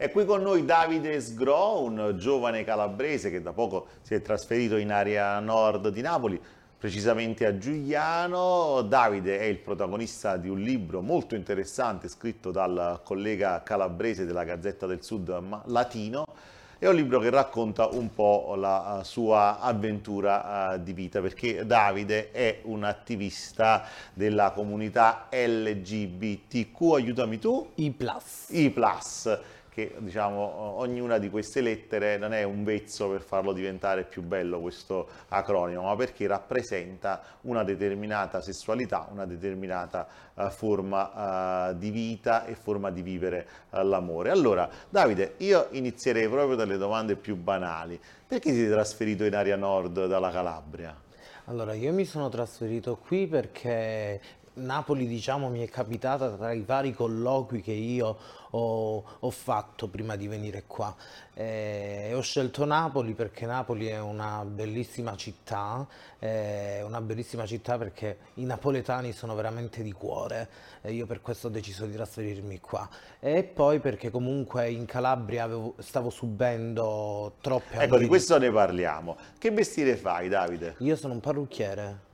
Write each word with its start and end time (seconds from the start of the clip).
È 0.00 0.12
qui 0.12 0.24
con 0.24 0.42
noi 0.42 0.64
Davide 0.64 1.20
Sgro, 1.20 1.82
un 1.82 2.14
giovane 2.16 2.62
calabrese 2.62 3.32
che 3.32 3.42
da 3.42 3.52
poco 3.52 3.88
si 4.02 4.14
è 4.14 4.22
trasferito 4.22 4.76
in 4.76 4.92
area 4.92 5.40
nord 5.40 5.88
di 5.88 6.02
Napoli, 6.02 6.40
precisamente 6.78 7.44
a 7.44 7.58
Giuliano. 7.58 8.82
Davide 8.82 9.40
è 9.40 9.46
il 9.46 9.58
protagonista 9.58 10.36
di 10.36 10.48
un 10.48 10.60
libro 10.60 11.00
molto 11.00 11.34
interessante 11.34 12.06
scritto 12.06 12.52
dal 12.52 13.00
collega 13.02 13.60
calabrese 13.64 14.24
della 14.24 14.44
Gazzetta 14.44 14.86
del 14.86 15.02
Sud 15.02 15.64
Latino. 15.64 16.22
È 16.78 16.86
un 16.86 16.94
libro 16.94 17.18
che 17.18 17.30
racconta 17.30 17.88
un 17.88 18.14
po' 18.14 18.54
la 18.56 19.00
sua 19.02 19.58
avventura 19.58 20.74
uh, 20.74 20.78
di 20.80 20.92
vita, 20.92 21.20
perché 21.20 21.66
Davide 21.66 22.30
è 22.30 22.60
un 22.62 22.84
attivista 22.84 23.82
della 24.14 24.52
comunità 24.52 25.26
LGBTQ, 25.32 26.80
aiutami 26.94 27.40
tu? 27.40 27.68
I+. 27.74 27.92
I+ 28.50 28.72
che 29.78 29.94
diciamo, 29.98 30.40
ognuna 30.80 31.18
di 31.18 31.30
queste 31.30 31.60
lettere 31.60 32.16
non 32.16 32.32
è 32.32 32.42
un 32.42 32.64
vezzo 32.64 33.08
per 33.10 33.20
farlo 33.20 33.52
diventare 33.52 34.02
più 34.02 34.22
bello 34.22 34.58
questo 34.58 35.08
acronimo, 35.28 35.82
ma 35.82 35.94
perché 35.94 36.26
rappresenta 36.26 37.22
una 37.42 37.62
determinata 37.62 38.40
sessualità, 38.40 39.06
una 39.12 39.24
determinata 39.24 40.08
uh, 40.34 40.50
forma 40.50 41.68
uh, 41.68 41.78
di 41.78 41.90
vita 41.90 42.44
e 42.44 42.56
forma 42.56 42.90
di 42.90 43.02
vivere 43.02 43.46
uh, 43.70 43.86
l'amore. 43.86 44.30
Allora, 44.30 44.68
Davide, 44.88 45.34
io 45.36 45.68
inizierei 45.70 46.26
proprio 46.28 46.56
dalle 46.56 46.76
domande 46.76 47.14
più 47.14 47.36
banali. 47.36 48.00
Perché 48.26 48.52
sei 48.52 48.68
trasferito 48.68 49.22
in 49.22 49.36
area 49.36 49.54
nord 49.54 50.06
dalla 50.06 50.32
Calabria? 50.32 51.06
Allora, 51.44 51.72
io 51.72 51.94
mi 51.94 52.04
sono 52.04 52.28
trasferito 52.28 52.96
qui 52.96 53.26
perché 53.26 54.20
Napoli 54.58 55.06
diciamo 55.06 55.48
mi 55.48 55.64
è 55.64 55.68
capitata 55.68 56.30
tra 56.30 56.52
i 56.52 56.62
vari 56.62 56.92
colloqui 56.92 57.62
che 57.62 57.72
io 57.72 58.16
ho, 58.50 59.04
ho 59.18 59.30
fatto 59.30 59.88
prima 59.88 60.16
di 60.16 60.26
venire 60.26 60.64
qua. 60.66 60.94
Eh, 61.34 62.12
ho 62.14 62.20
scelto 62.20 62.64
Napoli 62.64 63.14
perché 63.14 63.46
Napoli 63.46 63.86
è 63.86 64.00
una 64.00 64.44
bellissima 64.44 65.14
città, 65.16 65.86
eh, 66.18 66.82
una 66.82 67.00
bellissima 67.00 67.46
città 67.46 67.78
perché 67.78 68.18
i 68.34 68.44
napoletani 68.44 69.12
sono 69.12 69.34
veramente 69.34 69.82
di 69.82 69.92
cuore 69.92 70.48
e 70.82 70.92
io 70.92 71.06
per 71.06 71.20
questo 71.20 71.46
ho 71.46 71.50
deciso 71.50 71.86
di 71.86 71.92
trasferirmi 71.92 72.60
qua. 72.60 72.88
E 73.20 73.44
poi 73.44 73.78
perché 73.78 74.10
comunque 74.10 74.70
in 74.70 74.84
Calabria 74.84 75.44
avevo, 75.44 75.74
stavo 75.78 76.10
subendo 76.10 77.36
troppe... 77.40 77.78
Ecco, 77.78 77.98
di 77.98 78.06
questo 78.06 78.38
ne 78.38 78.50
parliamo. 78.50 79.16
Che 79.38 79.50
mestiere 79.50 79.96
fai 79.96 80.28
Davide? 80.28 80.74
Io 80.78 80.96
sono 80.96 81.14
un 81.14 81.20
parrucchiere. 81.20 82.06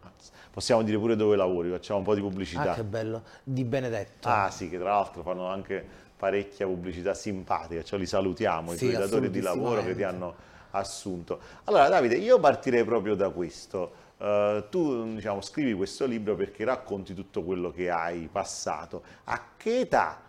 Possiamo 0.50 0.82
dire 0.82 0.98
pure 0.98 1.16
dove 1.16 1.36
lavori, 1.36 1.70
facciamo 1.70 1.98
un 1.98 2.04
po' 2.04 2.14
di 2.14 2.20
pubblicità. 2.20 2.72
Ah, 2.72 2.74
che 2.74 2.84
bello, 2.84 3.22
di 3.42 3.64
Benedetto. 3.64 4.28
Ah 4.28 4.50
sì, 4.50 4.68
che 4.68 4.78
tra 4.78 4.90
l'altro 4.90 5.22
fanno 5.22 5.46
anche 5.46 6.02
parecchia 6.16 6.66
pubblicità 6.66 7.14
simpatica, 7.14 7.82
cioè 7.82 7.98
li 7.98 8.06
salutiamo, 8.06 8.70
sì, 8.70 8.86
i 8.86 8.88
tuoi 8.90 9.00
datori 9.00 9.30
di 9.30 9.40
lavoro 9.40 9.82
che 9.82 9.94
ti 9.94 10.02
hanno 10.02 10.34
assunto. 10.70 11.40
Allora 11.64 11.88
Davide, 11.88 12.16
io 12.16 12.38
partirei 12.38 12.84
proprio 12.84 13.14
da 13.14 13.30
questo. 13.30 14.02
Uh, 14.16 14.68
tu 14.70 15.14
diciamo, 15.14 15.40
scrivi 15.40 15.74
questo 15.74 16.06
libro 16.06 16.34
perché 16.34 16.64
racconti 16.64 17.14
tutto 17.14 17.42
quello 17.42 17.70
che 17.70 17.90
hai 17.90 18.28
passato. 18.30 19.02
A 19.24 19.40
che 19.56 19.80
età 19.80 20.20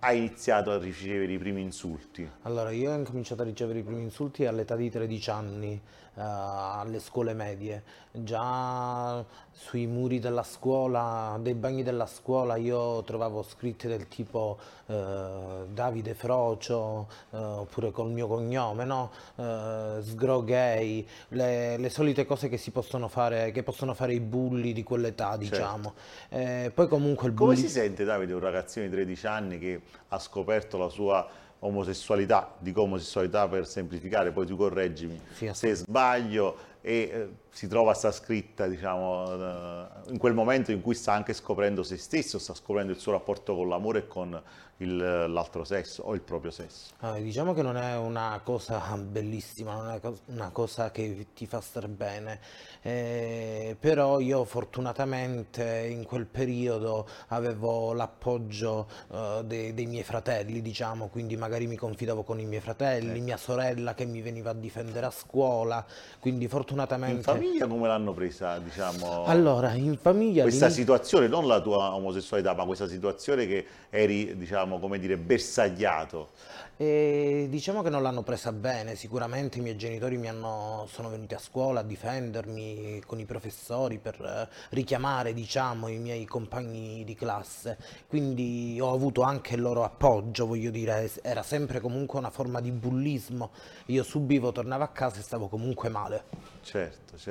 hai 0.00 0.18
iniziato 0.18 0.70
a 0.70 0.78
ricevere 0.78 1.32
i 1.32 1.38
primi 1.38 1.60
insulti? 1.60 2.28
Allora, 2.42 2.70
io 2.70 2.90
ho 2.90 2.94
incominciato 2.94 3.42
a 3.42 3.44
ricevere 3.44 3.80
i 3.80 3.82
primi 3.82 4.02
insulti 4.02 4.46
all'età 4.46 4.74
di 4.74 4.90
13 4.90 5.30
anni 5.30 5.80
alle 6.14 6.98
scuole 6.98 7.34
medie. 7.34 7.82
Già 8.12 9.24
sui 9.52 9.86
muri 9.86 10.18
della 10.18 10.42
scuola, 10.42 11.38
dei 11.40 11.54
bagni 11.54 11.82
della 11.82 12.06
scuola, 12.06 12.56
io 12.56 13.02
trovavo 13.04 13.42
scritte 13.42 13.86
del 13.86 14.08
tipo 14.08 14.58
uh, 14.86 15.66
Davide 15.72 16.14
Frocio, 16.14 17.08
uh, 17.30 17.36
oppure 17.36 17.92
col 17.92 18.10
mio 18.10 18.26
cognome, 18.26 18.84
no? 18.84 19.10
Sgrogay, 19.36 21.06
le, 21.28 21.76
le, 21.76 21.88
solite 21.88 22.26
cose 22.26 22.48
che 22.48 22.56
si 22.56 22.70
possono 22.70 23.08
fare, 23.08 23.52
che 23.52 23.62
possono 23.62 23.94
fare 23.94 24.14
i 24.14 24.20
bulli 24.20 24.72
di 24.72 24.82
quell'età, 24.82 25.30
certo. 25.30 25.38
diciamo. 25.38 25.94
Eh, 26.30 26.72
poi 26.74 26.88
comunque 26.88 27.28
il 27.28 27.32
bulli... 27.32 27.54
Come 27.54 27.68
si 27.68 27.72
sente 27.72 28.04
Davide, 28.04 28.32
un 28.32 28.40
ragazzino 28.40 28.86
di 28.86 28.92
13 28.92 29.26
anni 29.26 29.58
che 29.58 29.82
ha 30.08 30.18
scoperto 30.18 30.78
la 30.78 30.88
sua 30.88 31.28
omosessualità, 31.60 32.54
dico 32.58 32.82
omosessualità 32.82 33.48
per 33.48 33.66
semplificare, 33.66 34.30
poi 34.30 34.46
tu 34.46 34.56
correggimi 34.56 35.20
sì, 35.32 35.50
se 35.52 35.74
sbaglio, 35.74 36.56
e 36.82 36.92
eh, 36.92 37.28
si 37.50 37.68
trova 37.68 37.94
sta 37.94 38.12
scritta 38.12 38.66
diciamo, 38.66 39.32
eh, 39.32 39.86
in 40.10 40.18
quel 40.18 40.34
momento 40.34 40.72
in 40.72 40.80
cui 40.80 40.94
sta 40.94 41.12
anche 41.12 41.32
scoprendo 41.32 41.82
se 41.82 41.96
stesso, 41.96 42.38
sta 42.38 42.54
scoprendo 42.54 42.92
il 42.92 42.98
suo 42.98 43.12
rapporto 43.12 43.54
con 43.54 43.68
l'amore 43.68 43.98
e 44.00 44.06
con 44.06 44.42
l'altro 44.86 45.64
sesso 45.64 46.04
o 46.04 46.14
il 46.14 46.22
proprio 46.22 46.50
sesso. 46.50 46.92
Ah, 47.00 47.18
diciamo 47.18 47.52
che 47.52 47.62
non 47.62 47.76
è 47.76 47.96
una 47.96 48.40
cosa 48.42 48.78
bellissima, 48.96 49.74
non 49.74 49.90
è 49.90 50.00
una 50.26 50.50
cosa 50.50 50.90
che 50.90 51.26
ti 51.34 51.46
fa 51.46 51.60
star 51.60 51.86
bene, 51.88 52.40
eh, 52.80 53.76
però 53.78 54.20
io 54.20 54.44
fortunatamente 54.44 55.86
in 55.90 56.04
quel 56.04 56.24
periodo 56.24 57.06
avevo 57.28 57.92
l'appoggio 57.92 58.88
eh, 59.12 59.42
dei, 59.44 59.74
dei, 59.74 59.86
miei 59.86 60.04
fratelli, 60.04 60.62
diciamo, 60.62 61.08
quindi 61.08 61.36
magari 61.36 61.66
mi 61.66 61.76
confidavo 61.76 62.22
con 62.22 62.40
i 62.40 62.46
miei 62.46 62.62
fratelli, 62.62 63.18
eh. 63.18 63.22
mia 63.22 63.36
sorella 63.36 63.94
che 63.94 64.06
mi 64.06 64.22
veniva 64.22 64.50
a 64.50 64.54
difendere 64.54 65.06
a 65.06 65.10
scuola, 65.10 65.84
quindi 66.20 66.48
fortunatamente... 66.48 67.16
In 67.16 67.22
famiglia 67.40 67.66
come 67.66 67.88
l'hanno 67.88 68.12
presa, 68.12 68.58
diciamo? 68.58 69.24
Allora, 69.24 69.72
in 69.72 69.96
famiglia... 69.96 70.42
Questa 70.42 70.68
situazione, 70.68 71.26
non 71.26 71.46
la 71.46 71.62
tua 71.62 71.94
omosessualità, 71.94 72.52
ma 72.52 72.66
questa 72.66 72.86
situazione 72.86 73.46
che 73.46 73.64
eri, 73.88 74.36
diciamo, 74.36 74.78
come 74.78 74.98
dire, 74.98 75.16
bersagliato? 75.16 76.28
E 76.76 77.46
diciamo 77.50 77.82
che 77.82 77.90
non 77.90 78.02
l'hanno 78.02 78.22
presa 78.22 78.52
bene, 78.52 78.94
sicuramente 78.94 79.58
i 79.58 79.60
miei 79.60 79.76
genitori 79.76 80.16
mi 80.16 80.28
hanno, 80.28 80.86
sono 80.90 81.10
venuti 81.10 81.34
a 81.34 81.38
scuola 81.38 81.80
a 81.80 81.82
difendermi 81.82 83.02
con 83.04 83.20
i 83.20 83.26
professori 83.26 83.98
per 83.98 84.18
eh, 84.18 84.48
richiamare 84.70 85.34
diciamo, 85.34 85.88
i 85.88 85.98
miei 85.98 86.24
compagni 86.24 87.04
di 87.04 87.14
classe, 87.14 87.76
quindi 88.08 88.78
ho 88.80 88.94
avuto 88.94 89.20
anche 89.20 89.56
il 89.56 89.60
loro 89.60 89.84
appoggio, 89.84 90.46
voglio 90.46 90.70
dire, 90.70 91.10
era 91.20 91.42
sempre 91.42 91.80
comunque 91.80 92.18
una 92.18 92.30
forma 92.30 92.62
di 92.62 92.70
bullismo, 92.70 93.50
io 93.88 94.02
subivo, 94.02 94.50
tornavo 94.50 94.82
a 94.82 94.88
casa 94.88 95.18
e 95.18 95.22
stavo 95.22 95.48
comunque 95.48 95.90
male. 95.90 96.24
Certo, 96.62 97.18
certo. 97.18 97.29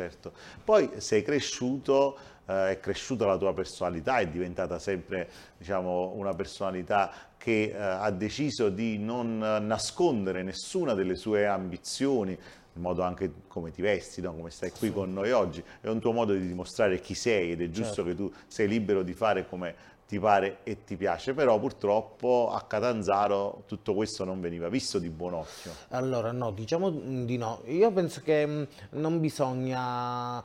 Poi 0.64 0.90
sei 0.98 1.22
cresciuto 1.22 2.18
eh, 2.50 2.72
è 2.72 2.80
cresciuta 2.80 3.26
la 3.28 3.38
tua 3.38 3.54
personalità, 3.54 4.18
è 4.18 4.28
diventata 4.28 4.80
sempre 4.80 5.30
diciamo, 5.58 6.14
una 6.16 6.34
personalità 6.34 7.12
che 7.38 7.72
eh, 7.74 7.78
ha 7.78 8.10
deciso 8.10 8.70
di 8.70 8.98
non 8.98 9.38
nascondere 9.38 10.42
nessuna 10.42 10.94
delle 10.94 11.16
sue 11.16 11.46
ambizioni, 11.46 12.32
il 12.32 12.82
modo 12.82 13.04
anche 13.04 13.32
come 13.48 13.72
ti 13.72 13.82
vesti, 13.82 14.22
no? 14.22 14.34
come 14.34 14.50
stai 14.50 14.72
qui 14.72 14.92
con 14.92 15.14
noi 15.14 15.32
oggi, 15.32 15.64
è 15.80 15.88
un 15.88 16.00
tuo 16.00 16.12
modo 16.12 16.34
di 16.34 16.48
dimostrare 16.48 17.00
chi 17.00 17.14
sei 17.14 17.52
ed 17.52 17.62
è 17.62 17.70
giusto 17.70 18.04
certo. 18.04 18.10
che 18.10 18.16
tu 18.16 18.34
sei 18.48 18.68
libero 18.68 19.04
di 19.04 19.14
fare 19.14 19.48
come 19.48 19.98
ti 20.10 20.20
pare 20.20 20.58
e 20.64 20.84
ti 20.86 20.98
piace, 20.98 21.36
però 21.36 21.60
purtroppo 21.60 22.50
a 22.52 22.64
Catanzaro 22.64 23.62
tutto 23.68 23.94
questo 23.94 24.26
non 24.26 24.42
veniva 24.42 24.68
visto 24.68 24.98
di 24.98 25.08
buon 25.08 25.36
occhio. 25.36 25.72
Allora 25.90 26.32
no, 26.32 26.50
diciamo 26.50 26.90
di 26.90 27.38
no, 27.38 27.62
io 27.66 27.92
penso 27.92 28.22
che 28.24 28.44
mm, 28.48 28.64
non 28.94 29.20
bisogna 29.20 30.44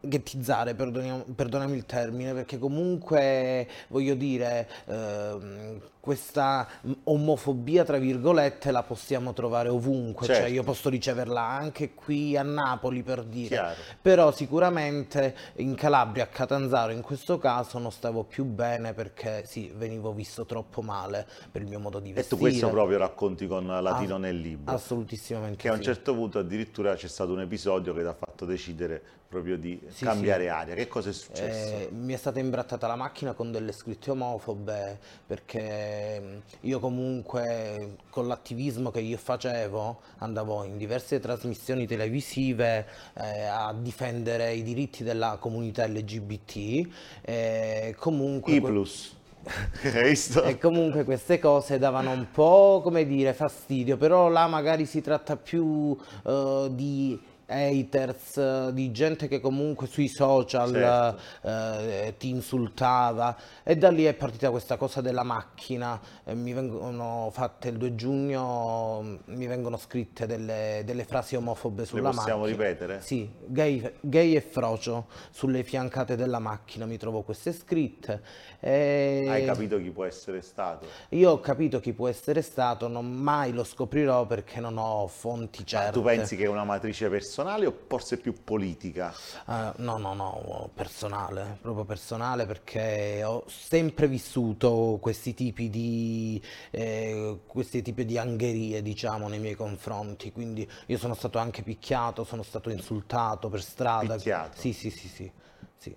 ghettizzare, 0.00 0.74
perdonami 0.74 1.76
il 1.76 1.86
termine, 1.86 2.32
perché 2.32 2.58
comunque 2.58 3.68
voglio 3.86 4.14
dire... 4.14 4.68
Eh, 4.86 5.92
questa 6.04 6.68
omofobia, 7.04 7.82
tra 7.82 7.96
virgolette, 7.96 8.70
la 8.70 8.82
possiamo 8.82 9.32
trovare 9.32 9.70
ovunque, 9.70 10.26
certo. 10.26 10.42
cioè 10.42 10.50
io 10.50 10.62
posso 10.62 10.90
riceverla 10.90 11.40
anche 11.40 11.94
qui 11.94 12.36
a 12.36 12.42
Napoli 12.42 13.02
per 13.02 13.22
dire, 13.24 13.48
Chiaro. 13.48 13.80
però 14.02 14.30
sicuramente 14.30 15.34
in 15.56 15.74
Calabria, 15.74 16.24
a 16.24 16.26
Catanzaro 16.26 16.92
in 16.92 17.00
questo 17.00 17.38
caso 17.38 17.78
non 17.78 17.90
stavo 17.90 18.22
più 18.22 18.44
bene 18.44 18.92
perché 19.04 19.44
sì, 19.46 19.70
venivo 19.74 20.12
visto 20.12 20.46
troppo 20.46 20.80
male 20.80 21.26
per 21.50 21.60
il 21.60 21.68
mio 21.68 21.78
modo 21.78 21.98
di 21.98 22.12
vestire. 22.12 22.24
E 22.24 22.28
tu 22.28 22.36
questo 22.38 22.70
proprio 22.70 22.96
racconti 22.96 23.46
con 23.46 23.66
Latino 23.66 24.14
ah, 24.14 24.18
nel 24.18 24.38
libro? 24.38 24.74
Assolutissimamente 24.74 25.58
Che 25.58 25.68
a 25.68 25.74
un 25.74 25.82
certo 25.82 26.14
punto 26.14 26.38
addirittura 26.38 26.94
c'è 26.94 27.08
stato 27.08 27.32
un 27.32 27.40
episodio 27.40 27.92
che 27.92 28.00
ti 28.00 28.06
ha 28.06 28.14
fatto 28.14 28.46
decidere 28.46 29.02
proprio 29.34 29.58
di 29.58 29.80
sì, 29.88 30.04
cambiare 30.04 30.44
sì. 30.44 30.48
aria. 30.48 30.74
Che 30.76 30.86
cosa 30.86 31.10
è 31.10 31.12
successo? 31.12 31.74
Eh, 31.74 31.88
mi 31.90 32.12
è 32.12 32.16
stata 32.16 32.38
imbrattata 32.38 32.86
la 32.86 32.94
macchina 32.94 33.32
con 33.32 33.50
delle 33.50 33.72
scritte 33.72 34.12
omofobe 34.12 35.00
perché 35.26 36.20
mm, 36.20 36.38
io 36.60 36.78
comunque 36.78 37.96
con 38.10 38.28
l'attivismo 38.28 38.92
che 38.92 39.00
io 39.00 39.16
facevo 39.16 40.00
andavo 40.18 40.62
in 40.62 40.76
diverse 40.76 41.18
trasmissioni 41.18 41.84
televisive 41.86 42.86
eh, 43.14 43.42
a 43.42 43.74
difendere 43.76 44.52
i 44.52 44.62
diritti 44.62 45.02
della 45.02 45.36
comunità 45.40 45.84
LGBT. 45.86 46.88
Eh, 47.22 47.96
comunque... 47.98 48.52
I 48.52 48.60
plus. 48.60 49.16
e 49.82 50.58
comunque 50.58 51.04
queste 51.04 51.38
cose 51.38 51.78
davano 51.78 52.12
un 52.12 52.28
po' 52.30 52.80
come 52.82 53.04
dire 53.04 53.34
fastidio 53.34 53.98
però 53.98 54.30
là 54.30 54.46
magari 54.46 54.86
si 54.86 55.02
tratta 55.02 55.36
più 55.36 55.94
uh, 56.22 56.68
di 56.70 57.20
haters, 57.54 58.68
di 58.70 58.90
gente 58.90 59.28
che 59.28 59.40
comunque 59.40 59.86
sui 59.86 60.08
social 60.08 60.72
Certo. 60.72 61.48
eh, 61.48 62.14
ti 62.18 62.28
insultava 62.28 63.36
e 63.62 63.76
da 63.76 63.90
lì 63.90 64.04
è 64.04 64.14
partita 64.14 64.50
questa 64.50 64.76
cosa 64.76 65.00
della 65.00 65.22
macchina. 65.22 66.00
Eh, 66.24 66.34
mi 66.34 66.52
vengono 66.52 67.30
fatte 67.32 67.68
il 67.68 67.76
2 67.76 67.94
giugno, 67.94 69.20
mi 69.26 69.46
vengono 69.46 69.76
scritte 69.76 70.26
delle, 70.26 70.82
delle 70.84 71.04
frasi 71.04 71.36
omofobe 71.36 71.82
Le 71.82 71.86
sulla 71.86 72.10
possiamo 72.10 72.40
macchina. 72.40 72.56
ripetere? 72.64 73.00
Sì, 73.00 73.30
gay, 73.46 73.92
gay 74.00 74.34
e 74.34 74.40
frocio 74.40 75.06
sulle 75.30 75.62
fiancate 75.62 76.16
della 76.16 76.38
macchina 76.38 76.86
mi 76.86 76.96
trovo 76.96 77.22
queste 77.22 77.52
scritte. 77.52 78.22
E 78.60 79.26
Hai 79.28 79.44
capito 79.44 79.78
chi 79.78 79.90
può 79.90 80.04
essere 80.04 80.40
stato? 80.42 80.86
Io 81.10 81.30
ho 81.32 81.40
capito 81.40 81.80
chi 81.80 81.92
può 81.92 82.08
essere 82.08 82.42
stato, 82.42 82.88
non 82.88 83.10
mai 83.10 83.52
lo 83.52 83.62
scoprirò 83.64 84.26
perché 84.26 84.60
non 84.60 84.78
ho 84.78 85.06
fonti 85.06 85.60
Ma 85.60 85.66
certe. 85.66 85.90
tu 85.92 86.02
pensi 86.02 86.36
che 86.36 86.44
è 86.44 86.48
una 86.48 86.64
matrice 86.64 87.08
personale 87.08 87.42
o 87.44 87.78
forse 87.86 88.16
più 88.18 88.34
politica? 88.42 89.12
Eh, 89.46 89.72
no, 89.76 89.98
no, 89.98 90.14
no, 90.14 90.70
personale, 90.74 91.58
proprio 91.60 91.84
personale 91.84 92.46
perché 92.46 93.22
ho 93.24 93.44
sempre 93.46 94.08
vissuto 94.08 94.98
questi 95.00 95.34
tipi 95.34 95.68
di, 95.68 96.42
eh, 96.70 97.40
questi 97.46 97.82
tipi 97.82 98.04
di 98.04 98.18
angherie, 98.18 98.82
diciamo, 98.82 99.28
nei 99.28 99.38
miei 99.38 99.54
confronti. 99.54 100.32
Quindi 100.32 100.68
io 100.86 100.98
sono 100.98 101.14
stato 101.14 101.38
anche 101.38 101.62
picchiato, 101.62 102.24
sono 102.24 102.42
stato 102.42 102.70
insultato 102.70 103.48
per 103.48 103.62
strada. 103.62 104.16
Picchiato? 104.16 104.58
Sì, 104.58 104.72
sì, 104.72 104.90
sì, 104.90 105.08
sì, 105.08 105.32
sì. 105.76 105.96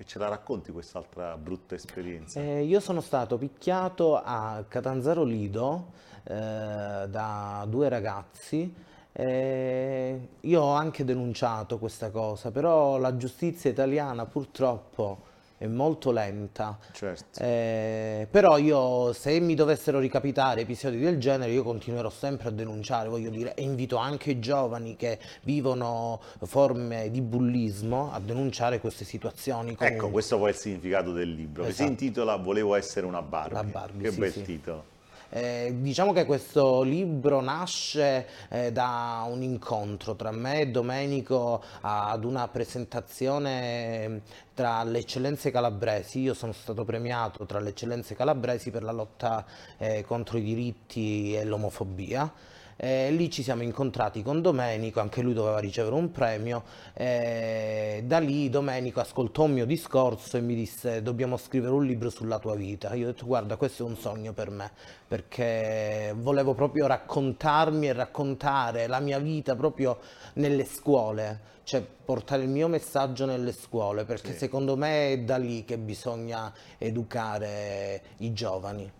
E 0.00 0.04
ce 0.06 0.18
la 0.18 0.28
racconti 0.28 0.72
quest'altra 0.72 1.36
brutta 1.36 1.74
esperienza? 1.74 2.40
Eh, 2.40 2.62
io 2.64 2.80
sono 2.80 3.02
stato 3.02 3.36
picchiato 3.36 4.16
a 4.16 4.64
Catanzaro 4.66 5.24
Lido 5.24 5.92
eh, 6.24 7.06
da 7.06 7.66
due 7.68 7.88
ragazzi. 7.90 8.88
Eh, 9.12 10.28
io 10.40 10.60
ho 10.62 10.72
anche 10.72 11.04
denunciato 11.04 11.78
questa 11.78 12.10
cosa, 12.10 12.50
però 12.50 12.96
la 12.98 13.16
giustizia 13.16 13.70
italiana 13.70 14.24
purtroppo 14.26 15.28
è 15.58 15.66
molto 15.66 16.10
lenta. 16.10 16.78
Certo. 16.92 17.38
Eh, 17.38 18.26
però 18.30 18.56
io, 18.56 19.12
se 19.12 19.38
mi 19.40 19.54
dovessero 19.54 19.98
ricapitare 19.98 20.62
episodi 20.62 20.98
del 20.98 21.18
genere, 21.18 21.52
io 21.52 21.62
continuerò 21.62 22.08
sempre 22.08 22.48
a 22.48 22.50
denunciare, 22.50 23.10
voglio 23.10 23.28
dire, 23.28 23.52
e 23.54 23.62
invito 23.62 23.96
anche 23.98 24.30
i 24.30 24.38
giovani 24.38 24.96
che 24.96 25.18
vivono 25.42 26.18
forme 26.44 27.10
di 27.10 27.20
bullismo 27.20 28.10
a 28.10 28.20
denunciare 28.20 28.80
queste 28.80 29.04
situazioni. 29.04 29.72
Ecco, 29.72 29.84
comunque. 29.84 30.10
questo 30.12 30.38
poi 30.38 30.48
è 30.48 30.52
il 30.52 30.56
significato 30.58 31.12
del 31.12 31.30
libro, 31.30 31.64
che 31.64 31.72
si 31.72 31.82
Esatto. 31.82 31.90
intitola 31.90 32.36
Volevo 32.36 32.74
essere 32.74 33.04
una 33.04 33.20
Barbie. 33.20 33.62
Barbie, 33.70 34.02
Che 34.04 34.12
sì, 34.12 34.18
bel 34.18 34.32
sì. 34.32 34.42
titolo. 34.42 34.84
Eh, 35.32 35.76
diciamo 35.78 36.12
che 36.12 36.24
questo 36.24 36.82
libro 36.82 37.40
nasce 37.40 38.26
eh, 38.48 38.72
da 38.72 39.24
un 39.28 39.42
incontro 39.42 40.16
tra 40.16 40.32
me 40.32 40.62
e 40.62 40.66
Domenico 40.68 41.62
ad 41.82 42.24
una 42.24 42.48
presentazione 42.48 44.04
eh, 44.04 44.20
tra 44.54 44.82
le 44.82 44.98
eccellenze 44.98 45.52
calabresi. 45.52 46.18
Io 46.18 46.34
sono 46.34 46.50
stato 46.50 46.84
premiato 46.84 47.46
tra 47.46 47.60
le 47.60 47.68
eccellenze 47.68 48.16
calabresi 48.16 48.72
per 48.72 48.82
la 48.82 48.92
lotta 48.92 49.46
eh, 49.78 50.02
contro 50.04 50.36
i 50.36 50.42
diritti 50.42 51.36
e 51.36 51.44
l'omofobia. 51.44 52.58
Eh, 52.82 53.10
lì 53.10 53.28
ci 53.28 53.42
siamo 53.42 53.62
incontrati 53.62 54.22
con 54.22 54.40
Domenico, 54.40 55.00
anche 55.00 55.20
lui 55.20 55.34
doveva 55.34 55.58
ricevere 55.58 55.94
un 55.94 56.10
premio. 56.10 56.64
eh, 56.94 58.02
da 58.06 58.18
lì 58.18 58.48
Domenico 58.48 59.00
ascoltò 59.00 59.42
un 59.42 59.52
mio 59.52 59.66
discorso 59.66 60.38
e 60.38 60.40
mi 60.40 60.54
disse: 60.54 61.02
Dobbiamo 61.02 61.36
scrivere 61.36 61.74
un 61.74 61.84
libro 61.84 62.08
sulla 62.08 62.38
tua 62.38 62.54
vita. 62.54 62.94
Io 62.94 63.08
ho 63.08 63.10
detto: 63.12 63.26
Guarda, 63.26 63.56
questo 63.56 63.84
è 63.84 63.86
un 63.86 63.96
sogno 63.98 64.32
per 64.32 64.48
me 64.48 64.70
perché 65.06 66.14
volevo 66.16 66.54
proprio 66.54 66.86
raccontarmi 66.86 67.88
e 67.88 67.92
raccontare 67.92 68.86
la 68.86 69.00
mia 69.00 69.18
vita 69.18 69.54
proprio 69.54 69.98
nelle 70.34 70.64
scuole, 70.64 71.40
cioè 71.64 71.82
portare 71.82 72.44
il 72.44 72.48
mio 72.48 72.68
messaggio 72.68 73.26
nelle 73.26 73.52
scuole, 73.52 74.06
perché 74.06 74.32
Sì. 74.32 74.38
secondo 74.38 74.78
me 74.78 75.12
è 75.12 75.18
da 75.18 75.36
lì 75.36 75.66
che 75.66 75.76
bisogna 75.76 76.50
educare 76.78 78.02
i 78.18 78.32
giovani. 78.32 78.90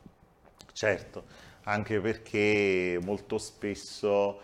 Certo, 0.72 1.24
anche 1.70 2.00
perché 2.00 2.98
molto 3.00 3.38
spesso 3.38 4.38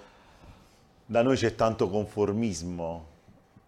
da 1.05 1.23
noi 1.23 1.37
c'è 1.37 1.55
tanto 1.55 1.89
conformismo. 1.89 3.15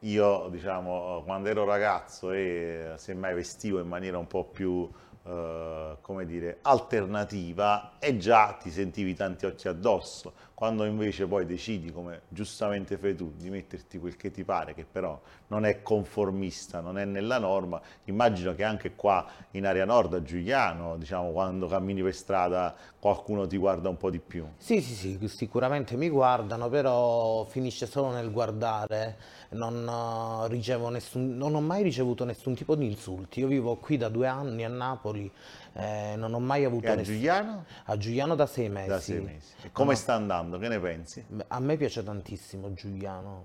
Io, 0.03 0.49
diciamo, 0.51 1.23
quando 1.25 1.49
ero 1.49 1.65
ragazzo 1.65 2.31
e 2.31 2.93
semmai 2.97 3.35
vestivo 3.35 3.81
in 3.81 3.89
maniera 3.89 4.17
un 4.17 4.29
po' 4.29 4.45
più, 4.45 4.89
eh, 5.25 5.97
come 6.01 6.25
dire, 6.25 6.59
alternativa 6.63 7.95
e 7.99 8.17
già 8.17 8.57
ti 8.61 8.71
sentivi 8.71 9.15
tanti 9.15 9.47
occhi 9.47 9.67
addosso. 9.67 10.33
Quando 10.59 10.85
invece 10.87 11.29
poi 11.29 11.47
decidi, 11.47 11.93
come 11.93 12.23
giustamente 12.27 12.99
fai 12.99 13.15
tu, 13.15 13.33
di 13.37 13.49
metterti 13.49 13.97
quel 13.97 14.17
che 14.17 14.33
ti 14.33 14.43
pare, 14.43 14.75
che 14.75 14.85
però 14.91 15.17
non 15.47 15.65
è 15.65 15.83
conformista, 15.83 16.81
non 16.81 16.99
è 16.99 17.05
nella 17.05 17.39
norma, 17.39 17.81
immagino 18.07 18.57
che 18.57 18.65
anche 18.65 18.97
qua 18.97 19.25
in 19.53 19.65
area 19.65 19.85
nord, 19.85 20.15
a 20.15 20.23
Giuliano, 20.25 20.97
diciamo, 20.97 21.31
quando 21.31 21.69
cammini 21.69 22.03
per 22.03 22.13
strada 22.13 22.75
qualcuno 22.99 23.47
ti 23.47 23.57
guarda 23.57 23.89
un 23.89 23.97
po' 23.97 24.11
di 24.11 24.19
più. 24.19 24.47
Sì, 24.57 24.81
sì, 24.81 24.95
sì, 24.95 25.29
sicuramente 25.29 25.95
mi 25.95 26.09
guardano, 26.09 26.69
però 26.69 27.45
finisce 27.45 27.87
solo 27.87 28.11
nel 28.11 28.33
guardare, 28.33 29.17
non 29.51 29.87
eh, 29.89 30.49
ricevo 30.49 30.89
nessun, 30.89 31.37
non 31.37 31.55
ho 31.55 31.61
mai 31.61 31.85
ricevuto 31.85 32.25
nessun 32.25 32.57
tipo 32.57 32.75
di 32.75 32.85
insulti. 32.85 33.39
Io 33.39 33.47
vivo 33.47 33.77
qui 33.77 33.97
da 33.97 34.09
due 34.09 34.27
anni 34.27 34.65
a 34.65 34.69
Napoli, 34.69 35.31
eh, 35.79 36.15
non 36.17 36.35
ho 36.35 36.41
mai 36.41 36.63
E 36.63 36.65
avuto 36.67 36.91
a 36.91 36.95
nessun... 36.95 37.15
Giuliano? 37.15 37.65
A 37.85 37.97
Giuliano 37.97 38.35
da 38.35 38.47
sei 38.47 38.69
mesi. 38.69 38.89
Da 38.89 39.01
sei 39.01 39.21
mesi. 39.21 39.53
E 39.63 39.71
come 39.73 39.91
No. 39.93 39.97
sta 39.97 40.15
andando? 40.15 40.59
Che 40.59 40.69
ne 40.69 40.81
pensi? 40.81 41.25
A 41.49 41.61
me 41.61 41.77
piace 41.77 42.03
tantissimo 42.03 42.73
Giuliano, 42.75 43.45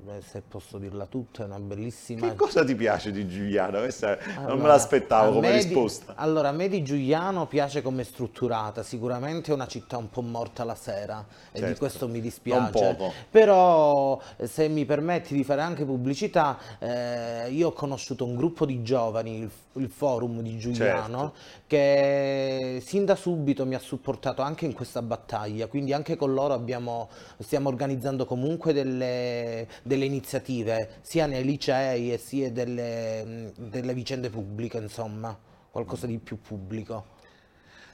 Beh, 0.00 0.20
se 0.22 0.42
posso 0.46 0.78
dirla 0.78 1.06
tutta, 1.06 1.42
è 1.42 1.46
una 1.46 1.58
bellissima... 1.58 2.28
Che 2.28 2.36
cosa 2.36 2.64
ti 2.64 2.76
piace 2.76 3.10
di 3.10 3.26
Giuliano? 3.26 3.80
Questa 3.80 4.16
non 4.36 4.44
me 4.44 4.50
Allora, 4.52 4.66
l'aspettavo 4.68 5.32
come 5.34 5.50
me 5.50 5.58
di- 5.58 5.64
risposta. 5.64 6.14
allora, 6.16 6.48
a 6.50 6.52
me 6.52 6.68
di 6.68 6.84
Giuliano 6.84 7.46
piace 7.48 7.82
come 7.82 8.02
è 8.02 8.04
strutturata, 8.04 8.84
sicuramente 8.84 9.50
è 9.50 9.54
una 9.54 9.66
città 9.66 9.96
un 9.96 10.08
po' 10.08 10.22
morta 10.22 10.62
la 10.62 10.76
sera 10.76 11.26
e 11.50 11.58
di 11.58 11.60
Certo, 11.66 11.78
questo 11.80 12.06
mi 12.06 12.12
non 12.14 12.22
dispiace. 12.22 12.70
poco. 12.96 13.12
Però, 13.28 14.20
se 14.44 14.68
mi 14.68 14.84
permetti 14.84 15.34
di 15.34 15.42
fare 15.42 15.62
anche 15.62 15.84
pubblicità, 15.84 16.56
eh, 16.78 17.50
io 17.50 17.68
ho 17.68 17.72
conosciuto 17.72 18.24
un 18.24 18.36
gruppo 18.36 18.64
di 18.66 18.82
giovani, 18.84 19.38
il, 19.40 19.50
il 19.82 19.88
forum 19.90 20.40
di 20.42 20.58
Giuliano, 20.58 21.18
Certo. 21.18 21.32
che 21.66 22.82
sin 22.86 23.04
da 23.04 23.16
subito 23.16 23.66
mi 23.66 23.74
ha 23.74 23.78
supportato 23.80 24.42
anche 24.42 24.64
in 24.64 24.72
questa 24.74 25.02
battaglia, 25.02 25.66
quindi 25.66 25.92
anche 25.92 26.14
con 26.16 26.32
loro 26.32 26.54
abbiamo, 26.54 27.08
stiamo 27.38 27.68
organizzando 27.68 28.24
comunque 28.24 28.72
delle, 28.72 29.66
delle 29.88 30.04
iniziative, 30.04 30.98
sia 31.00 31.26
nei 31.26 31.42
licei 31.42 32.12
e 32.12 32.18
sia 32.18 32.52
delle, 32.52 33.52
delle 33.56 33.94
vicende 33.94 34.30
pubbliche, 34.30 34.78
insomma, 34.78 35.36
qualcosa 35.70 36.06
di 36.06 36.18
più 36.18 36.40
pubblico. 36.40 37.16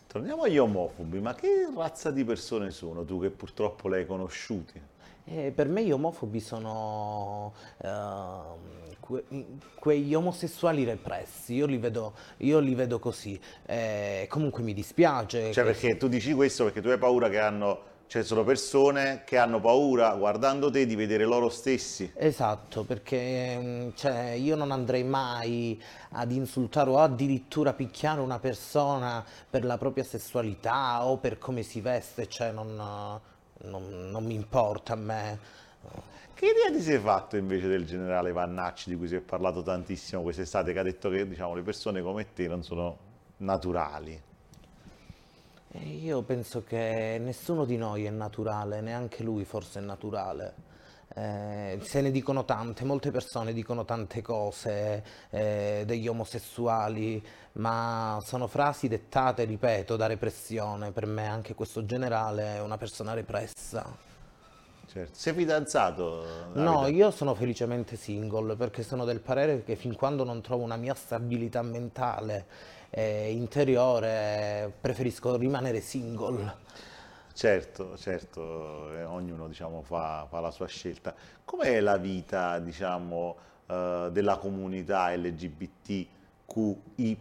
Torniamo 0.06 0.43
agli 0.43 0.58
omofobi, 0.58 1.20
ma 1.20 1.34
che 1.34 1.69
razza 1.74 2.10
di 2.10 2.24
persone 2.24 2.70
sono 2.70 3.05
tu 3.05 3.19
che 3.20 3.31
purtroppo 3.31 3.89
le 3.89 3.96
hai 3.98 4.06
conosciuti? 4.06 4.81
Eh, 5.27 5.53
per 5.55 5.69
me 5.69 5.82
gli 5.82 5.91
omofobi 5.91 6.39
sono 6.39 7.55
ehm, 7.79 8.96
que- 9.01 9.24
quegli 9.74 10.15
omosessuali 10.15 10.84
repressi, 10.84 11.55
io 11.55 11.65
li 11.65 11.79
vedo, 11.79 12.13
io 12.39 12.58
li 12.58 12.74
vedo 12.74 12.98
così. 12.98 13.41
Eh, 13.65 14.27
comunque 14.29 14.63
mi 14.63 14.74
dispiace. 14.74 15.51
Cioè 15.51 15.65
che- 15.65 15.70
perché 15.70 15.96
tu 15.96 16.08
dici 16.08 16.34
questo 16.34 16.65
perché 16.65 16.82
tu 16.82 16.89
hai 16.89 16.98
paura 16.98 17.31
che 17.31 17.39
hanno, 17.39 17.81
cioè 18.06 18.23
sono 18.23 18.44
persone 18.44 19.23
che 19.25 19.39
hanno 19.39 19.61
paura 19.61 20.15
guardando 20.15 20.70
te 20.70 20.87
di 20.87 20.94
vedere 20.94 21.25
loro 21.25 21.49
stessi. 21.49 22.13
Esatto, 22.15 22.84
perché 22.84 23.56
mm, 23.58 23.89
cioè, 23.94 24.31
io 24.31 24.56
non 24.56 24.70
andrei 24.70 25.05
mai 25.05 25.81
ad 26.11 26.31
insultare 26.32 26.91
o 26.91 26.99
addirittura 26.99 27.73
picchiare 27.73 28.20
una 28.20 28.39
persona 28.39 29.25
per 29.49 29.65
la 29.65 29.79
propria 29.79 30.05
sessualità 30.05 31.05
o 31.05 31.17
per 31.19 31.39
come 31.39 31.63
si 31.63 31.81
veste, 31.81 32.29
cioè 32.29 32.53
non, 32.53 32.75
non- 32.77 34.11
non 34.11 34.25
mi 34.25 34.34
importa 34.34 34.93
a 34.93 34.96
me. 34.96 35.39
Che 36.34 36.46
idea 36.46 36.77
ti 36.77 36.82
sei 36.82 36.99
fatto 36.99 37.37
invece 37.37 37.69
del 37.69 37.87
generale 37.87 38.32
Vannacci 38.32 38.91
di 38.91 38.96
cui 38.96 39.06
si 39.06 39.15
è 39.15 39.20
parlato 39.20 39.63
tantissimo 39.63 40.23
quest'estate, 40.23 40.73
che 40.73 40.79
ha 40.79 40.82
detto 40.82 41.08
che 41.08 41.29
diciamo, 41.29 41.55
le 41.55 41.63
persone 41.63 42.03
come 42.03 42.32
te 42.32 42.49
non 42.49 42.63
sono 42.63 42.99
naturali? 43.39 44.20
E 45.76 45.88
io 45.88 46.22
penso 46.22 46.62
che 46.62 47.19
nessuno 47.20 47.64
di 47.64 47.76
noi 47.76 48.04
è 48.04 48.10
naturale, 48.10 48.81
neanche 48.81 49.24
lui 49.24 49.44
forse 49.44 49.81
è 49.81 49.82
naturale. 49.82 50.54
Eh, 51.16 51.81
se 51.82 52.00
ne 52.00 52.12
dicono 52.12 52.44
tante, 52.44 52.84
molte 52.84 53.10
persone 53.10 53.52
dicono 53.52 53.84
tante 53.84 54.22
cose 54.22 55.04
eh, 55.31 55.82
degli 55.84 56.06
omosessuali, 56.06 57.20
ma 57.54 58.20
sono 58.22 58.46
frasi 58.46 58.86
dettate, 58.86 59.43
ripeto, 59.43 59.96
da 59.96 60.06
repressione. 60.06 60.93
Per 60.93 61.06
me 61.06 61.26
anche 61.26 61.54
questo 61.54 61.84
generale 61.84 62.54
è 62.54 62.60
una 62.60 62.78
persona 62.78 63.12
repressa. 63.12 64.12
Certo. 64.86 65.12
Sei 65.12 65.32
fidanzato? 65.32 66.24
No, 66.52 66.86
io 66.86 67.10
sono 67.10 67.34
felicemente 67.34 67.96
single 67.96 68.54
perché 68.54 68.84
sono 68.84 69.04
del 69.04 69.19
parere 69.19 69.64
che 69.64 69.74
fin 69.74 69.96
quando 69.96 70.22
non 70.22 70.40
trovo 70.40 70.62
una 70.62 70.76
mia 70.76 70.94
stabilità 70.94 71.62
mentale 71.62 72.46
e 72.96 73.32
interiore 73.32 74.72
preferisco 74.81 75.36
rimanere 75.36 75.81
single. 75.81 76.63
Certo, 77.32 77.96
certo, 77.96 78.93
eh, 78.94 79.03
ognuno 79.03 79.48
diciamo, 79.48 79.82
fa, 79.82 80.27
fa, 80.29 80.39
la 80.39 80.53
sua 80.53 80.69
scelta. 80.69 81.13
Com'è 81.44 81.81
la 81.81 81.96
vita 81.96 82.60
diciamo, 82.60 83.36
eh, 83.67 84.08
della 84.13 84.36
comunità 84.36 85.13
LGBT? 85.13 86.06
QI+, 86.46 87.17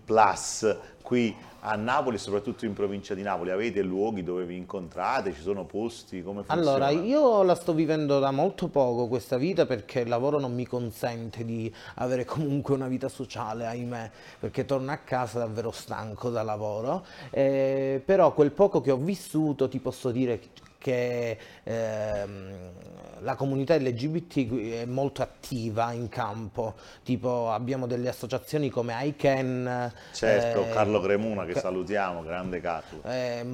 qui 1.01 1.35
a 1.65 1.75
Napoli 1.75 2.17
soprattutto 2.17 2.65
in 2.65 2.73
provincia 2.73 3.13
di 3.13 3.21
Napoli? 3.21 3.51
Avete 3.51 3.81
luoghi 3.81 4.23
dove 4.23 4.43
vi 4.45 4.57
incontrate? 4.57 5.33
Ci 5.33 5.41
sono 5.41 5.65
posti? 5.65 6.21
Come 6.21 6.43
funziona? 6.43 6.61
Allora, 6.61 6.89
io 6.89 7.41
la 7.43 7.55
sto 7.55 7.73
vivendo 7.73 8.19
da 8.19 8.31
molto 8.31 8.67
poco 8.67 9.07
questa 9.07 9.37
vita 9.37 9.65
perché 9.65 10.01
il 10.01 10.09
lavoro 10.09 10.39
non 10.39 10.53
mi 10.53 10.67
consente 10.67 11.45
di 11.45 11.73
avere 11.95 12.25
comunque 12.25 12.73
una 12.73 12.87
vita 12.87 13.07
sociale, 13.07 13.65
ahimè, 13.65 14.11
perché 14.39 14.65
torno 14.65 14.91
a 14.91 14.97
casa 14.97 15.39
davvero 15.39 15.71
stanco 15.71 16.29
da 16.29 16.43
lavoro, 16.43 17.05
eh, 17.29 18.01
però 18.03 18.33
quel 18.33 18.51
poco 18.51 18.81
che 18.81 18.91
ho 18.91 18.97
vissuto 18.97 19.69
ti 19.69 19.79
posso 19.79 20.11
dire 20.11 20.41
che 20.83 21.37
ehm, 21.63 22.71
la 23.19 23.35
comunità 23.35 23.73
LGBT 23.77 24.81
è 24.81 24.85
molto 24.85 25.21
attiva 25.21 25.93
in 25.93 26.09
campo, 26.09 26.73
tipo 27.03 27.49
abbiamo 27.49 27.87
delle 27.87 28.09
associazioni 28.09 28.69
come 28.69 28.93
ICANN. 29.01 29.93
Certo, 30.11 30.65
eh, 30.65 30.69
Carlo 30.71 30.99
Cremuna 30.99 31.45
che 31.45 31.57
salutiamo, 31.57 32.21
grande 32.21 32.59
capo. 32.59 33.01
Eh, 33.07 33.45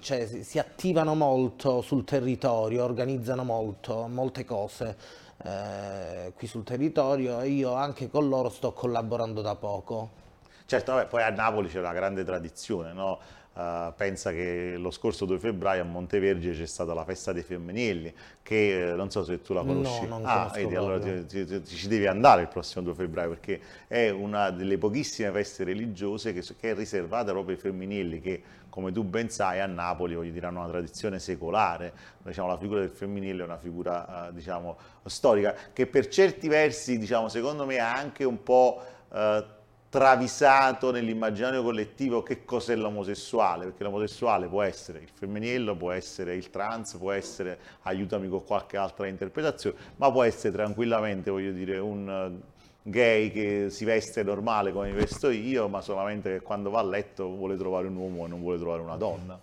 cioè, 0.00 0.26
si 0.26 0.58
attivano 0.58 1.14
molto 1.14 1.82
sul 1.82 2.04
territorio, 2.04 2.84
organizzano 2.84 3.44
molto, 3.44 4.06
molte 4.08 4.46
cose. 4.46 4.96
Eh, 5.42 6.32
qui 6.34 6.46
sul 6.46 6.64
territorio 6.64 7.40
e 7.40 7.48
io 7.48 7.74
anche 7.74 8.08
con 8.08 8.28
loro 8.28 8.48
sto 8.48 8.72
collaborando 8.72 9.42
da 9.42 9.56
poco. 9.56 10.18
Certo, 10.64 10.92
vabbè, 10.92 11.06
poi 11.08 11.22
a 11.22 11.30
Napoli 11.30 11.68
c'è 11.68 11.80
una 11.80 11.92
grande 11.92 12.24
tradizione, 12.24 12.92
no? 12.92 13.18
Uh, 13.52 13.92
pensa 13.96 14.30
che 14.30 14.76
lo 14.78 14.92
scorso 14.92 15.24
2 15.24 15.38
febbraio 15.40 15.82
a 15.82 15.84
Montevergine 15.84 16.54
c'è 16.54 16.66
stata 16.66 16.94
la 16.94 17.04
festa 17.04 17.32
dei 17.32 17.42
femminili, 17.42 18.14
che 18.42 18.90
eh, 18.90 18.94
non 18.94 19.10
so 19.10 19.24
se 19.24 19.42
tu 19.42 19.52
la 19.52 19.62
conosci. 19.62 20.02
No, 20.02 20.18
non 20.18 20.22
ah, 20.24 20.50
vedi, 20.54 20.76
allora 20.76 21.00
ti, 21.00 21.26
ti, 21.26 21.44
ti, 21.44 21.64
ci 21.64 21.88
devi 21.88 22.06
andare 22.06 22.42
il 22.42 22.48
prossimo 22.48 22.84
2 22.84 22.94
febbraio 22.94 23.30
perché 23.30 23.60
è 23.88 24.08
una 24.08 24.50
delle 24.50 24.78
pochissime 24.78 25.32
feste 25.32 25.64
religiose 25.64 26.32
che, 26.32 26.44
che, 26.58 26.70
è 26.70 26.74
riservata 26.74 27.32
proprio 27.32 27.56
ai 27.56 27.60
femminili, 27.60 28.20
che 28.20 28.42
come 28.70 28.92
tu 28.92 29.02
ben 29.02 29.28
sai 29.28 29.58
a 29.58 29.66
Napoli 29.66 30.14
voglio 30.14 30.30
dire, 30.30 30.46
hanno 30.46 30.60
una 30.60 30.68
tradizione 30.68 31.18
secolare. 31.18 31.92
Diciamo, 32.22 32.46
la 32.46 32.56
figura 32.56 32.78
del 32.80 32.90
femminile 32.90 33.42
è 33.42 33.44
una 33.44 33.58
figura 33.58 34.28
uh, 34.28 34.32
diciamo, 34.32 34.78
storica 35.06 35.54
che 35.72 35.88
per 35.88 36.06
certi 36.06 36.46
versi, 36.46 36.98
diciamo, 36.98 37.28
secondo 37.28 37.66
me, 37.66 37.78
ha 37.78 37.94
anche 37.94 38.22
un 38.22 38.42
po'. 38.42 38.80
Uh, 39.08 39.58
travisato 39.90 40.92
nell'immaginario 40.92 41.64
collettivo 41.64 42.22
che 42.22 42.44
cos'è 42.44 42.76
l'omosessuale, 42.76 43.64
perché 43.64 43.82
l'omosessuale 43.82 44.46
può 44.46 44.62
essere 44.62 45.00
il 45.00 45.08
femminile, 45.12 45.74
può 45.74 45.90
essere 45.90 46.36
il 46.36 46.48
trans, 46.48 46.94
può 46.94 47.10
essere, 47.10 47.58
aiutami 47.82 48.28
con 48.28 48.44
qualche 48.44 48.76
altra 48.76 49.08
interpretazione, 49.08 49.76
ma 49.96 50.10
può 50.12 50.22
essere 50.22 50.52
tranquillamente, 50.52 51.32
voglio 51.32 51.50
dire, 51.50 51.78
un 51.78 52.08
eh, 52.08 52.58
gay 52.82 53.32
che 53.32 53.66
si 53.70 53.84
veste 53.84 54.22
normale 54.22 54.72
come 54.72 54.90
mi 54.90 54.94
vesto 54.94 55.28
io, 55.28 55.66
ma 55.66 55.80
solamente 55.80 56.38
che 56.38 56.40
quando 56.40 56.70
va 56.70 56.78
a 56.78 56.84
letto 56.84 57.28
vuole 57.28 57.56
trovare 57.56 57.88
un 57.88 57.96
uomo 57.96 58.26
e 58.26 58.28
non 58.28 58.40
vuole 58.40 58.58
trovare 58.58 58.82
una 58.82 58.96
donna. 58.96 59.38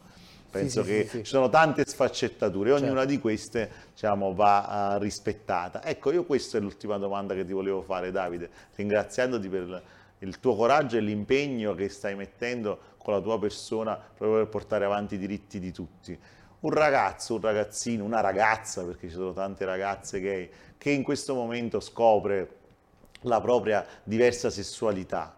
Penso 0.49 0.81
sì, 0.81 0.89
che 0.89 1.03
sì, 1.03 1.09
sì, 1.09 1.17
ci 1.17 1.25
sono 1.25 1.49
tante 1.49 1.85
sfaccettature, 1.85 2.71
ognuna 2.71 3.01
certo. 3.01 3.05
di 3.05 3.19
queste 3.19 3.69
diciamo, 3.91 4.33
va 4.33 4.95
uh, 4.95 5.01
rispettata. 5.01 5.83
Ecco, 5.83 6.13
io 6.13 6.23
questa 6.23 6.57
è 6.57 6.61
l'ultima 6.61 6.97
domanda 6.97 7.33
che 7.35 7.43
ti 7.43 7.51
volevo 7.51 7.81
fare, 7.81 8.11
Davide, 8.11 8.49
ringraziandoti 8.75 9.49
per 9.49 9.83
il 10.19 10.39
tuo 10.39 10.55
coraggio 10.55 10.97
e 10.97 11.01
l'impegno 11.01 11.75
che 11.75 11.89
stai 11.89 12.15
mettendo 12.15 12.95
con 12.97 13.13
la 13.13 13.21
tua 13.21 13.39
persona 13.39 13.95
proprio 13.95 14.39
per 14.39 14.47
portare 14.47 14.85
avanti 14.85 15.15
i 15.15 15.17
diritti 15.17 15.59
di 15.59 15.71
tutti. 15.71 16.17
Un 16.59 16.71
ragazzo, 16.71 17.35
un 17.35 17.41
ragazzino, 17.41 18.03
una 18.03 18.19
ragazza, 18.19 18.83
perché 18.83 19.07
ci 19.07 19.13
sono 19.13 19.31
tante 19.31 19.63
ragazze 19.63 20.19
gay, 20.19 20.49
che 20.77 20.89
in 20.89 21.03
questo 21.03 21.35
momento 21.35 21.79
scopre 21.79 22.55
la 23.21 23.39
propria 23.39 23.85
diversa 24.03 24.49
sessualità, 24.49 25.35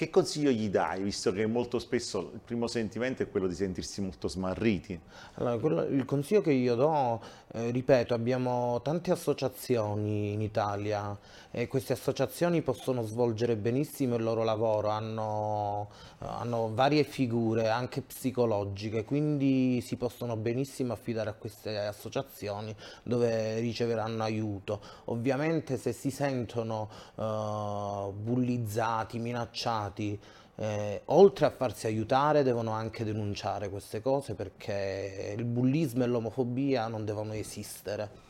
che 0.00 0.08
consiglio 0.08 0.50
gli 0.50 0.70
dai, 0.70 1.02
visto 1.02 1.30
che 1.30 1.44
molto 1.44 1.78
spesso 1.78 2.30
il 2.32 2.40
primo 2.42 2.68
sentimento 2.68 3.22
è 3.22 3.28
quello 3.28 3.46
di 3.46 3.54
sentirsi 3.54 4.00
molto 4.00 4.28
smarriti? 4.28 4.98
Allora, 5.34 5.58
quello, 5.58 5.82
il 5.82 6.06
consiglio 6.06 6.40
che 6.40 6.52
io 6.52 6.74
do, 6.74 7.20
eh, 7.52 7.70
ripeto, 7.70 8.14
abbiamo 8.14 8.80
tante 8.80 9.10
associazioni 9.10 10.32
in 10.32 10.40
Italia 10.40 11.14
e 11.50 11.66
queste 11.66 11.92
associazioni 11.92 12.62
possono 12.62 13.02
svolgere 13.02 13.56
benissimo 13.56 14.14
il 14.14 14.22
loro 14.22 14.42
lavoro, 14.42 14.88
hanno, 14.88 15.90
hanno 16.20 16.72
varie 16.72 17.04
figure, 17.04 17.68
anche 17.68 18.00
psicologiche, 18.00 19.04
quindi 19.04 19.82
si 19.82 19.96
possono 19.96 20.34
benissimo 20.36 20.94
affidare 20.94 21.28
a 21.28 21.34
queste 21.34 21.76
associazioni 21.76 22.74
dove 23.02 23.58
riceveranno 23.58 24.22
aiuto. 24.22 24.80
Ovviamente 25.06 25.76
se 25.76 25.92
si 25.92 26.10
sentono 26.10 26.88
uh, 27.16 28.12
bullizzati, 28.12 29.18
minacciati, 29.18 29.88
stati, 29.90 30.18
eh, 30.56 31.02
oltre 31.06 31.46
a 31.46 31.50
farsi 31.50 31.86
aiutare, 31.86 32.42
devono 32.42 32.70
anche 32.70 33.04
denunciare 33.04 33.68
queste 33.68 34.00
cose 34.00 34.34
perché 34.34 35.34
il 35.36 35.44
bullismo 35.44 36.04
e 36.04 36.06
l'omofobia 36.06 36.86
non 36.86 37.04
devono 37.04 37.32
esistere. 37.32 38.28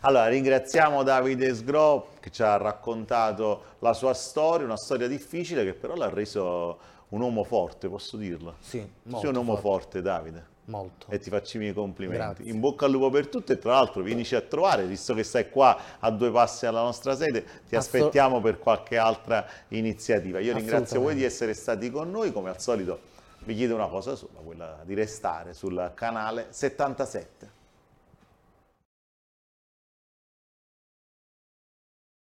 Allora, 0.00 0.28
ringraziamo 0.28 1.02
Davide 1.02 1.54
Sgro 1.54 2.10
che 2.20 2.30
ci 2.30 2.42
ha 2.42 2.56
raccontato 2.56 3.62
la 3.80 3.92
sua 3.92 4.14
storia, 4.14 4.64
una 4.64 4.76
storia 4.76 5.08
difficile 5.08 5.64
che 5.64 5.74
però 5.74 5.94
l'ha 5.94 6.08
reso 6.08 6.78
un 7.08 7.20
uomo 7.20 7.44
forte, 7.44 7.88
posso 7.88 8.16
dirlo? 8.16 8.54
Sì, 8.60 8.78
molto 9.04 9.20
Sei 9.20 9.30
un 9.30 9.36
uomo 9.36 9.56
forte, 9.56 10.00
forte 10.00 10.02
Davide 10.02 10.54
molto. 10.66 11.06
E 11.10 11.18
ti 11.18 11.30
faccio 11.30 11.56
i 11.56 11.60
miei 11.60 11.72
complimenti. 11.72 12.42
Grazie. 12.42 12.52
In 12.52 12.60
bocca 12.60 12.86
al 12.86 12.92
lupo 12.92 13.10
per 13.10 13.28
tutto 13.28 13.52
e 13.52 13.58
tra 13.58 13.72
l'altro 13.72 14.02
vienici 14.02 14.34
a 14.34 14.40
trovare, 14.40 14.86
visto 14.86 15.14
che 15.14 15.22
stai 15.22 15.50
qua 15.50 15.76
a 15.98 16.10
due 16.10 16.30
passi 16.30 16.64
dalla 16.64 16.82
nostra 16.82 17.16
sede, 17.16 17.44
ti 17.68 17.76
Assol 17.76 18.00
aspettiamo 18.00 18.40
per 18.40 18.58
qualche 18.58 18.96
altra 18.96 19.46
iniziativa. 19.68 20.38
Io 20.40 20.54
ringrazio 20.54 21.00
voi 21.00 21.14
di 21.14 21.24
essere 21.24 21.54
stati 21.54 21.90
con 21.90 22.10
noi, 22.10 22.32
come 22.32 22.50
al 22.50 22.60
solito 22.60 23.14
vi 23.44 23.54
chiedo 23.54 23.74
una 23.74 23.86
cosa 23.86 24.16
sola, 24.16 24.40
quella 24.44 24.80
di 24.84 24.94
restare 24.94 25.54
sul 25.54 25.92
canale 25.94 26.46
77. 26.50 27.55